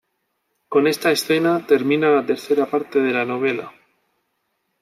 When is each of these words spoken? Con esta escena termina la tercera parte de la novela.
Con 0.67 0.87
esta 0.87 1.11
escena 1.11 1.67
termina 1.67 2.09
la 2.09 2.25
tercera 2.25 2.65
parte 2.65 2.97
de 2.99 3.11
la 3.11 3.23
novela. 3.23 3.71